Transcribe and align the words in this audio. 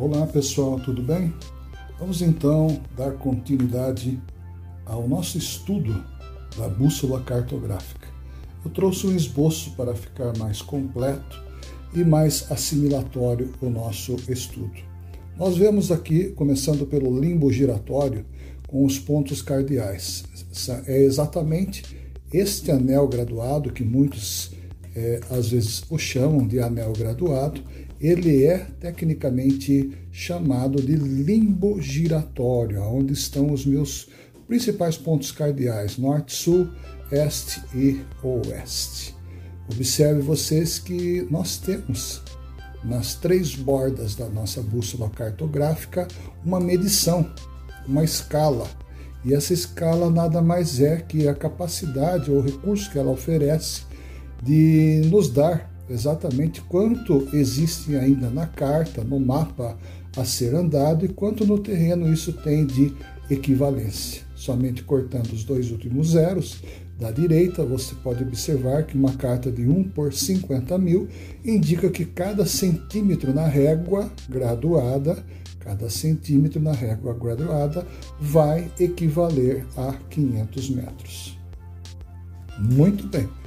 Olá 0.00 0.28
pessoal, 0.28 0.78
tudo 0.78 1.02
bem? 1.02 1.34
Vamos 1.98 2.22
então 2.22 2.80
dar 2.96 3.14
continuidade 3.14 4.16
ao 4.86 5.08
nosso 5.08 5.36
estudo 5.36 6.04
da 6.56 6.68
bússola 6.68 7.20
cartográfica. 7.20 8.06
Eu 8.64 8.70
trouxe 8.70 9.08
um 9.08 9.16
esboço 9.16 9.72
para 9.72 9.92
ficar 9.96 10.38
mais 10.38 10.62
completo 10.62 11.42
e 11.92 12.04
mais 12.04 12.48
assimilatório 12.48 13.52
o 13.60 13.68
nosso 13.68 14.14
estudo. 14.28 14.78
Nós 15.36 15.56
vemos 15.56 15.90
aqui, 15.90 16.28
começando 16.28 16.86
pelo 16.86 17.18
limbo 17.18 17.50
giratório, 17.50 18.24
com 18.68 18.84
os 18.84 19.00
pontos 19.00 19.42
cardeais. 19.42 20.22
É 20.86 21.02
exatamente 21.02 21.82
este 22.32 22.70
anel 22.70 23.08
graduado 23.08 23.72
que 23.72 23.82
muitos 23.82 24.52
é, 24.94 25.20
às 25.28 25.50
vezes 25.50 25.82
o 25.90 25.98
chamam 25.98 26.46
de 26.46 26.60
anel 26.60 26.92
graduado, 26.92 27.62
ele 28.00 28.44
é 28.44 28.58
tecnicamente 28.80 29.90
chamado 30.12 30.80
de 30.80 30.94
limbo 30.94 31.80
giratório, 31.80 32.82
onde 32.82 33.12
estão 33.12 33.52
os 33.52 33.66
meus 33.66 34.08
principais 34.46 34.96
pontos 34.96 35.32
cardeais, 35.32 35.98
norte, 35.98 36.34
sul, 36.34 36.68
este 37.10 37.60
e 37.74 38.00
oeste. 38.22 39.14
Observe 39.70 40.20
vocês 40.20 40.78
que 40.78 41.26
nós 41.30 41.58
temos 41.58 42.22
nas 42.84 43.14
três 43.14 43.54
bordas 43.54 44.14
da 44.14 44.28
nossa 44.28 44.62
bússola 44.62 45.10
cartográfica 45.10 46.06
uma 46.44 46.60
medição, 46.60 47.30
uma 47.86 48.04
escala. 48.04 48.66
E 49.24 49.34
essa 49.34 49.52
escala 49.52 50.08
nada 50.08 50.40
mais 50.40 50.80
é 50.80 50.98
que 50.98 51.26
a 51.28 51.34
capacidade 51.34 52.30
ou 52.30 52.40
recurso 52.40 52.90
que 52.90 52.98
ela 52.98 53.10
oferece 53.10 53.82
de 54.42 55.02
nos 55.06 55.28
dar 55.28 55.70
exatamente 55.90 56.60
quanto 56.62 57.28
existe 57.32 57.96
ainda 57.96 58.30
na 58.30 58.46
carta, 58.46 59.02
no 59.02 59.18
mapa 59.18 59.76
a 60.16 60.24
ser 60.24 60.54
andado 60.54 61.04
e 61.04 61.08
quanto 61.08 61.46
no 61.46 61.58
terreno 61.58 62.12
isso 62.12 62.32
tem 62.32 62.66
de 62.66 62.94
equivalência. 63.30 64.22
Somente 64.34 64.82
cortando 64.82 65.32
os 65.32 65.44
dois 65.44 65.70
últimos 65.70 66.10
zeros 66.10 66.62
da 66.98 67.12
direita, 67.12 67.64
você 67.64 67.94
pode 68.02 68.24
observar 68.24 68.84
que 68.84 68.96
uma 68.96 69.12
carta 69.12 69.52
de 69.52 69.62
1 69.68 69.84
por 69.90 70.12
50 70.12 70.76
mil 70.78 71.08
indica 71.44 71.88
que 71.90 72.04
cada 72.04 72.44
centímetro 72.44 73.32
na 73.32 73.46
régua 73.46 74.10
graduada, 74.28 75.24
cada 75.60 75.88
centímetro 75.88 76.60
na 76.60 76.72
régua 76.72 77.14
graduada 77.14 77.86
vai 78.20 78.70
equivaler 78.80 79.64
a 79.76 79.92
500 80.10 80.70
metros. 80.70 81.38
Muito 82.58 83.06
bem. 83.06 83.37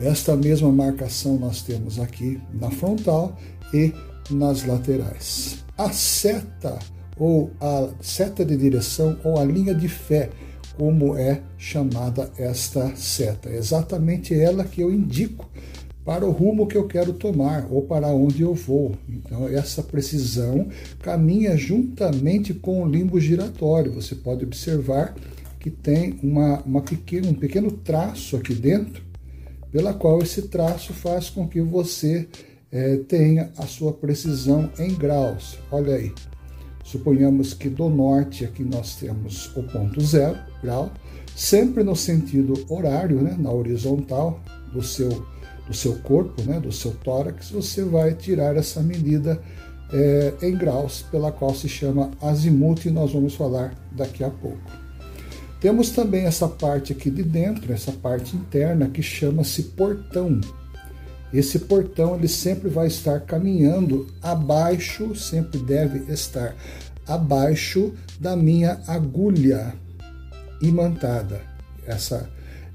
Esta 0.00 0.34
mesma 0.34 0.72
marcação 0.72 1.36
nós 1.36 1.60
temos 1.60 2.00
aqui 2.00 2.40
na 2.54 2.70
frontal 2.70 3.36
e 3.74 3.92
nas 4.30 4.64
laterais. 4.64 5.62
A 5.76 5.90
seta 5.90 6.78
ou 7.18 7.50
a 7.60 7.90
seta 8.00 8.42
de 8.42 8.56
direção 8.56 9.18
ou 9.22 9.38
a 9.38 9.44
linha 9.44 9.74
de 9.74 9.88
fé, 9.88 10.30
como 10.78 11.14
é 11.18 11.42
chamada 11.58 12.30
esta 12.38 12.96
seta. 12.96 13.50
É 13.50 13.58
exatamente 13.58 14.34
ela 14.34 14.64
que 14.64 14.80
eu 14.80 14.90
indico 14.90 15.50
para 16.02 16.24
o 16.24 16.30
rumo 16.30 16.66
que 16.66 16.78
eu 16.78 16.88
quero 16.88 17.12
tomar 17.12 17.66
ou 17.70 17.82
para 17.82 18.08
onde 18.08 18.40
eu 18.40 18.54
vou. 18.54 18.94
Então, 19.06 19.46
essa 19.48 19.82
precisão 19.82 20.68
caminha 21.02 21.58
juntamente 21.58 22.54
com 22.54 22.82
o 22.82 22.88
limbo 22.88 23.20
giratório. 23.20 23.92
Você 23.92 24.14
pode 24.14 24.46
observar 24.46 25.14
que 25.58 25.68
tem 25.68 26.18
uma, 26.22 26.62
uma 26.62 26.80
pequeno, 26.80 27.28
um 27.28 27.34
pequeno 27.34 27.70
traço 27.70 28.34
aqui 28.34 28.54
dentro 28.54 29.09
pela 29.72 29.94
qual 29.94 30.20
esse 30.20 30.42
traço 30.42 30.92
faz 30.92 31.30
com 31.30 31.48
que 31.48 31.60
você 31.60 32.28
é, 32.72 32.96
tenha 32.96 33.50
a 33.56 33.66
sua 33.66 33.92
precisão 33.92 34.70
em 34.78 34.94
graus. 34.94 35.58
Olha 35.70 35.94
aí, 35.94 36.12
suponhamos 36.84 37.54
que 37.54 37.68
do 37.68 37.88
norte 37.88 38.44
aqui 38.44 38.62
nós 38.62 38.96
temos 38.96 39.54
o 39.56 39.62
ponto 39.64 40.00
zero 40.00 40.38
grau, 40.62 40.90
sempre 41.34 41.82
no 41.82 41.96
sentido 41.96 42.54
horário, 42.68 43.20
né, 43.20 43.36
na 43.38 43.50
horizontal 43.50 44.40
do 44.72 44.82
seu, 44.82 45.08
do 45.66 45.74
seu 45.74 45.96
corpo, 46.00 46.42
né, 46.42 46.60
do 46.60 46.72
seu 46.72 46.92
tórax, 46.92 47.50
você 47.50 47.84
vai 47.84 48.14
tirar 48.14 48.56
essa 48.56 48.82
medida 48.82 49.40
é, 49.92 50.34
em 50.42 50.56
graus, 50.56 51.02
pela 51.10 51.32
qual 51.32 51.54
se 51.54 51.68
chama 51.68 52.10
azimuth, 52.20 52.86
e 52.86 52.90
nós 52.90 53.12
vamos 53.12 53.34
falar 53.34 53.74
daqui 53.92 54.22
a 54.22 54.30
pouco. 54.30 54.89
Temos 55.60 55.90
também 55.90 56.24
essa 56.24 56.48
parte 56.48 56.92
aqui 56.92 57.10
de 57.10 57.22
dentro, 57.22 57.72
essa 57.72 57.92
parte 57.92 58.34
interna 58.34 58.88
que 58.88 59.02
chama-se 59.02 59.62
portão. 59.62 60.40
Esse 61.32 61.58
portão 61.60 62.16
ele 62.16 62.28
sempre 62.28 62.68
vai 62.68 62.86
estar 62.86 63.20
caminhando 63.20 64.08
abaixo, 64.22 65.14
sempre 65.14 65.58
deve 65.58 66.12
estar 66.12 66.56
abaixo 67.06 67.92
da 68.18 68.34
minha 68.34 68.80
agulha 68.86 69.74
imantada. 70.62 71.42
Essa 71.86 72.28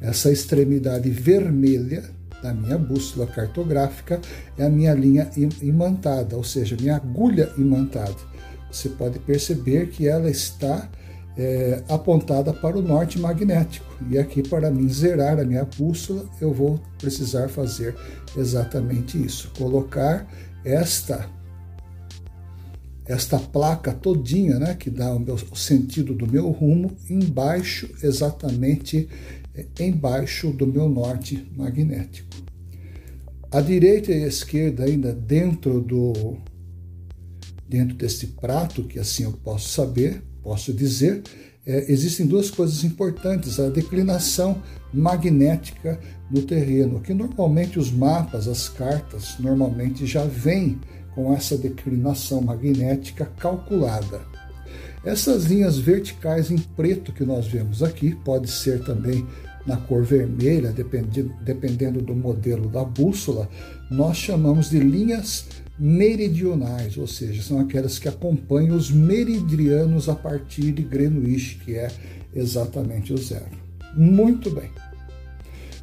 essa 0.00 0.32
extremidade 0.32 1.10
vermelha 1.10 2.02
da 2.42 2.54
minha 2.54 2.78
bússola 2.78 3.26
cartográfica 3.26 4.18
é 4.56 4.64
a 4.64 4.70
minha 4.70 4.94
linha 4.94 5.30
imantada, 5.60 6.36
ou 6.36 6.42
seja, 6.42 6.76
minha 6.80 6.96
agulha 6.96 7.52
imantada. 7.58 8.16
Você 8.72 8.88
pode 8.88 9.18
perceber 9.18 9.88
que 9.88 10.08
ela 10.08 10.30
está 10.30 10.88
é, 11.36 11.82
apontada 11.88 12.52
para 12.52 12.78
o 12.78 12.82
norte 12.82 13.18
magnético. 13.18 13.86
E 14.08 14.18
aqui, 14.18 14.42
para 14.42 14.70
mim 14.70 14.88
zerar 14.88 15.38
a 15.38 15.44
minha 15.44 15.64
bússola, 15.64 16.28
eu 16.40 16.52
vou 16.52 16.80
precisar 16.98 17.48
fazer 17.48 17.94
exatamente 18.36 19.22
isso: 19.22 19.50
colocar 19.56 20.26
esta 20.64 21.28
esta 23.06 23.40
placa 23.40 23.92
todinha, 23.92 24.56
né, 24.60 24.74
que 24.74 24.88
dá 24.88 25.12
o, 25.12 25.18
meu, 25.18 25.34
o 25.34 25.56
sentido 25.56 26.14
do 26.14 26.28
meu 26.28 26.48
rumo, 26.48 26.96
embaixo, 27.08 27.90
exatamente 28.04 29.08
é, 29.52 29.66
embaixo 29.80 30.52
do 30.52 30.64
meu 30.64 30.88
norte 30.88 31.50
magnético. 31.56 32.28
A 33.50 33.60
direita 33.60 34.12
e 34.12 34.22
a 34.22 34.28
esquerda 34.28 34.84
ainda 34.84 35.12
dentro 35.12 35.80
do 35.80 36.36
dentro 37.68 37.96
desse 37.96 38.28
prato, 38.28 38.82
que 38.84 38.98
assim 38.98 39.24
eu 39.24 39.32
posso 39.32 39.68
saber, 39.68 40.22
posso 40.42 40.72
dizer, 40.72 41.22
é, 41.66 41.90
existem 41.92 42.26
duas 42.26 42.50
coisas 42.50 42.84
importantes: 42.84 43.60
a 43.60 43.68
declinação 43.68 44.62
magnética 44.92 46.00
no 46.30 46.42
terreno, 46.42 47.00
que 47.00 47.14
normalmente 47.14 47.78
os 47.78 47.90
mapas, 47.90 48.48
as 48.48 48.68
cartas, 48.68 49.36
normalmente 49.38 50.06
já 50.06 50.24
vêm 50.24 50.80
com 51.14 51.32
essa 51.34 51.56
declinação 51.56 52.40
magnética 52.40 53.26
calculada. 53.38 54.20
Essas 55.04 55.44
linhas 55.44 55.78
verticais 55.78 56.50
em 56.50 56.58
preto 56.58 57.12
que 57.12 57.24
nós 57.24 57.46
vemos 57.46 57.82
aqui, 57.82 58.14
pode 58.14 58.50
ser 58.50 58.84
também 58.84 59.26
na 59.66 59.76
cor 59.76 60.02
vermelha, 60.02 60.72
dependendo, 60.72 61.32
dependendo 61.42 62.02
do 62.02 62.14
modelo 62.14 62.68
da 62.68 62.84
bússola, 62.84 63.48
nós 63.90 64.16
chamamos 64.16 64.70
de 64.70 64.78
linhas 64.78 65.46
meridionais, 65.80 66.98
ou 66.98 67.06
seja, 67.06 67.42
são 67.42 67.58
aquelas 67.58 67.98
que 67.98 68.06
acompanham 68.06 68.76
os 68.76 68.90
meridianos 68.90 70.10
a 70.10 70.14
partir 70.14 70.72
de 70.72 70.82
Greenwich, 70.82 71.56
que 71.64 71.74
é 71.74 71.90
exatamente 72.34 73.14
o 73.14 73.16
zero. 73.16 73.48
Muito 73.96 74.50
bem. 74.50 74.70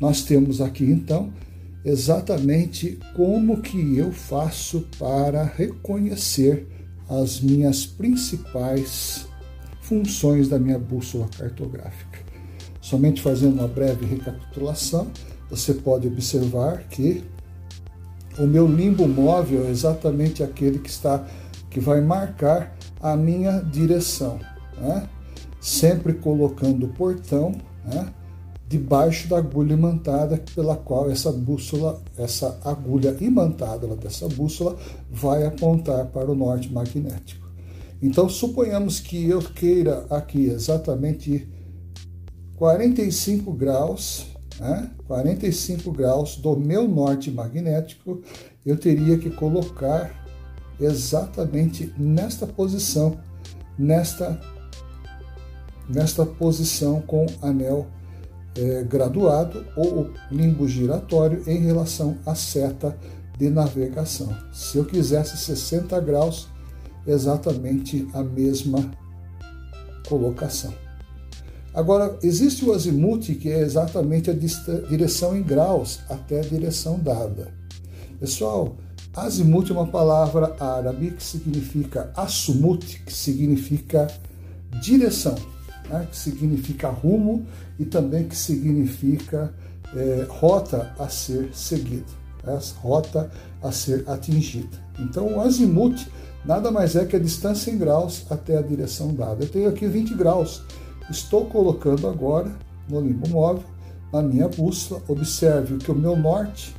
Nós 0.00 0.22
temos 0.22 0.60
aqui 0.60 0.84
então 0.84 1.32
exatamente 1.84 2.98
como 3.16 3.60
que 3.60 3.96
eu 3.96 4.12
faço 4.12 4.86
para 4.96 5.42
reconhecer 5.42 6.66
as 7.08 7.40
minhas 7.40 7.84
principais 7.84 9.26
funções 9.80 10.48
da 10.48 10.58
minha 10.58 10.78
bússola 10.78 11.28
cartográfica. 11.36 12.20
Somente 12.80 13.20
fazendo 13.20 13.54
uma 13.54 13.66
breve 13.66 14.06
recapitulação, 14.06 15.10
você 15.50 15.74
pode 15.74 16.06
observar 16.06 16.84
que 16.88 17.24
o 18.40 18.46
meu 18.46 18.66
limbo 18.66 19.06
móvel 19.06 19.66
é 19.66 19.70
exatamente 19.70 20.42
aquele 20.42 20.78
que 20.78 20.88
está 20.88 21.26
que 21.68 21.78
vai 21.78 22.00
marcar 22.00 22.74
a 23.00 23.14
minha 23.14 23.60
direção, 23.60 24.40
né? 24.80 25.08
sempre 25.60 26.14
colocando 26.14 26.86
o 26.86 26.88
portão 26.88 27.54
né? 27.84 28.12
debaixo 28.66 29.28
da 29.28 29.36
agulha 29.38 29.74
imantada 29.74 30.42
pela 30.54 30.74
qual 30.74 31.10
essa 31.10 31.30
bússola, 31.30 32.00
essa 32.16 32.58
agulha 32.64 33.14
imantada 33.20 33.86
dessa 33.94 34.26
bússola 34.26 34.76
vai 35.10 35.44
apontar 35.46 36.06
para 36.06 36.30
o 36.30 36.34
norte 36.34 36.72
magnético. 36.72 37.46
Então 38.00 38.26
suponhamos 38.28 39.00
que 39.00 39.28
eu 39.28 39.40
queira 39.40 40.06
aqui 40.08 40.46
exatamente 40.46 41.46
45 42.56 43.52
graus 43.52 44.29
né, 44.60 44.90
45 45.06 45.90
graus 45.90 46.36
do 46.36 46.54
meu 46.54 46.86
norte 46.86 47.30
magnético, 47.30 48.20
eu 48.64 48.76
teria 48.76 49.16
que 49.16 49.30
colocar 49.30 50.22
exatamente 50.78 51.92
nesta 51.96 52.46
posição, 52.46 53.18
nesta, 53.78 54.38
nesta 55.88 56.26
posição 56.26 57.00
com 57.00 57.24
anel 57.40 57.86
é, 58.54 58.82
graduado 58.82 59.64
ou 59.76 60.10
limbo 60.30 60.68
giratório 60.68 61.42
em 61.46 61.60
relação 61.60 62.18
à 62.26 62.34
seta 62.34 62.96
de 63.38 63.48
navegação. 63.48 64.28
Se 64.52 64.76
eu 64.76 64.84
quisesse 64.84 65.38
60 65.38 65.98
graus, 66.00 66.48
exatamente 67.06 68.06
a 68.12 68.22
mesma 68.22 68.90
colocação. 70.06 70.89
Agora, 71.72 72.18
existe 72.22 72.64
o 72.64 72.72
azimuth, 72.72 73.26
que 73.40 73.48
é 73.48 73.60
exatamente 73.60 74.28
a 74.28 74.34
direção 74.34 75.36
em 75.36 75.42
graus 75.42 76.00
até 76.08 76.40
a 76.40 76.42
direção 76.42 76.98
dada. 76.98 77.52
Pessoal, 78.18 78.76
azimuth 79.14 79.70
é 79.70 79.72
uma 79.72 79.86
palavra 79.86 80.56
árabe 80.58 81.12
que 81.12 81.22
significa 81.22 82.12
assumut, 82.16 83.02
que 83.06 83.12
significa 83.12 84.08
direção, 84.82 85.36
né? 85.88 86.08
que 86.10 86.16
significa 86.16 86.88
rumo 86.88 87.46
e 87.78 87.84
também 87.84 88.26
que 88.26 88.36
significa 88.36 89.54
é, 89.94 90.26
rota 90.28 90.92
a 90.98 91.08
ser 91.08 91.50
seguida, 91.54 92.04
né? 92.44 92.58
rota 92.78 93.30
a 93.62 93.70
ser 93.70 94.02
atingida. 94.08 94.76
Então, 94.98 95.36
o 95.36 95.40
azimuth 95.40 96.00
nada 96.44 96.70
mais 96.72 96.96
é 96.96 97.04
que 97.04 97.14
a 97.14 97.20
distância 97.20 97.70
em 97.70 97.78
graus 97.78 98.26
até 98.28 98.58
a 98.58 98.62
direção 98.62 99.14
dada. 99.14 99.44
Eu 99.44 99.48
tenho 99.48 99.68
aqui 99.68 99.86
20 99.86 100.14
graus. 100.14 100.62
Estou 101.10 101.46
colocando 101.46 102.06
agora 102.06 102.54
no 102.88 103.00
limbo 103.00 103.28
móvel, 103.28 103.64
na 104.12 104.22
minha 104.22 104.48
bússola. 104.48 105.02
Observe 105.08 105.78
que 105.78 105.90
o 105.90 105.94
meu 105.94 106.16
norte 106.16 106.74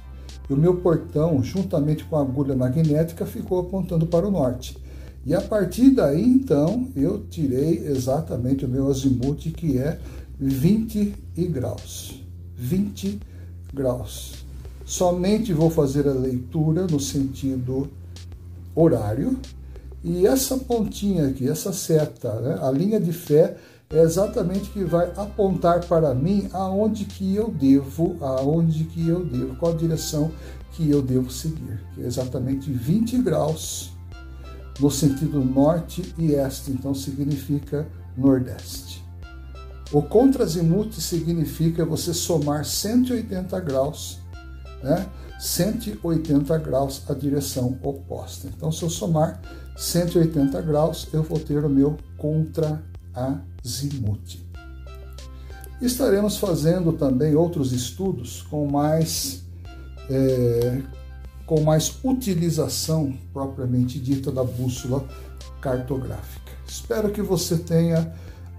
e 0.50 0.54
o 0.54 0.58
meu 0.58 0.78
portão, 0.78 1.44
juntamente 1.44 2.06
com 2.06 2.16
a 2.16 2.22
agulha 2.22 2.56
magnética, 2.56 3.26
ficou 3.26 3.60
apontando 3.60 4.08
para 4.08 4.26
o 4.26 4.32
norte. 4.32 4.78
E 5.26 5.36
a 5.36 5.42
partir 5.42 5.92
daí, 5.92 6.24
então, 6.24 6.88
eu 6.96 7.26
tirei 7.30 7.86
exatamente 7.86 8.66
o 8.66 8.70
meu 8.70 8.90
azimuth, 8.90 9.52
que 9.52 9.78
é 9.78 10.00
20 10.40 11.14
graus. 11.50 12.24
20 12.56 13.20
graus. 13.74 14.46
Somente 14.86 15.54
vou 15.54 15.70
fazer 15.70 16.08
a 16.08 16.14
leitura 16.14 16.88
no 16.88 17.00
sentido 17.00 17.90
horário. 18.74 19.38
E 20.04 20.26
essa 20.26 20.58
pontinha 20.58 21.28
aqui, 21.28 21.48
essa 21.48 21.72
seta, 21.72 22.34
né, 22.40 22.58
a 22.62 22.72
linha 22.72 23.00
de 23.00 23.14
fé, 23.14 23.58
é 23.92 24.02
exatamente 24.02 24.70
que 24.70 24.84
vai 24.84 25.12
apontar 25.18 25.86
para 25.86 26.14
mim 26.14 26.50
aonde 26.54 27.06
que 27.06 27.36
eu 27.36 27.50
devo, 27.50 28.16
aonde 28.22 28.86
que 28.86 29.08
eu 29.08 29.26
devo, 29.26 29.56
qual 29.58 29.74
a 29.74 29.78
direção 29.78 30.32
que 30.72 30.90
eu 30.90 31.02
devo 31.02 31.30
seguir. 31.30 31.80
Que 31.94 32.02
é 32.02 32.06
exatamente 32.06 32.72
20 32.72 33.18
graus 33.22 33.92
no 34.80 34.90
sentido 34.90 35.44
norte 35.44 36.16
e 36.18 36.32
este, 36.32 36.72
então 36.72 36.94
significa 36.94 37.86
nordeste. 38.18 39.04
O 39.92 40.02
contrazimuth 40.02 40.94
significa 40.94 41.84
você 41.84 42.14
somar 42.14 42.64
180 42.64 43.60
graus, 43.60 44.20
né? 44.82 45.06
180 45.38 46.58
graus 46.60 47.02
a 47.10 47.14
direção 47.14 47.78
oposta. 47.84 48.48
Então, 48.48 48.72
se 48.72 48.84
eu 48.84 48.90
somar 48.90 49.42
180 49.76 50.62
graus, 50.62 51.10
eu 51.12 51.24
vou 51.24 51.40
ter 51.40 51.66
o 51.66 51.70
meu 51.70 51.98
contrazimuth. 52.18 52.91
Estaremos 55.82 56.38
fazendo 56.38 56.94
também 56.94 57.36
outros 57.36 57.72
estudos 57.72 58.44
com 58.44 58.68
mais 58.68 59.44
é, 60.10 60.82
com 61.46 61.62
mais 61.62 62.00
utilização 62.04 63.14
propriamente 63.34 64.00
dita 64.00 64.32
da 64.32 64.44
bússola 64.44 65.06
cartográfica. 65.60 66.52
Espero 66.68 67.12
que 67.12 67.22
você 67.22 67.58
tenha 67.58 68.14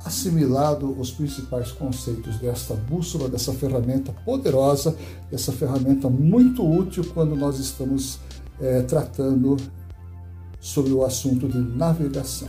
assimilado 0.05 0.99
os 1.01 1.11
principais 1.11 1.71
conceitos 1.71 2.37
desta 2.39 2.75
bússola, 2.75 3.29
dessa 3.29 3.53
ferramenta 3.53 4.13
poderosa, 4.25 4.97
essa 5.31 5.53
ferramenta 5.53 6.11
muito 6.11 6.69
útil 6.69 7.05
quando 7.15 7.37
nós 7.37 7.59
estamos 7.59 8.19
é, 8.61 8.83
tratando 8.83 9.57
sobre 10.61 10.93
o 10.93 11.05
assunto 11.05 11.49
de 11.49 11.59
navegação. 11.59 12.49